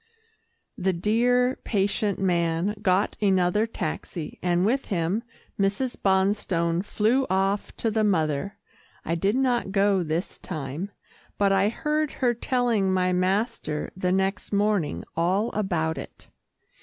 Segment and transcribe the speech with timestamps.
[0.79, 5.21] The dear, patient man got another taxi, and with him,
[5.59, 5.95] Mrs.
[5.95, 8.57] Bonstone flew off to the mother.
[9.05, 10.89] I did not go this time,
[11.37, 16.29] but I heard her telling my master the next morning all about it.